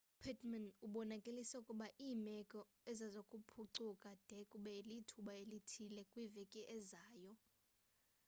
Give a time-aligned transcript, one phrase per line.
[0.19, 2.59] upittmann ubonakalise ukuba iimeko
[2.89, 7.33] azizokuphucuka de kube lithuba elithile kwiveki ezayo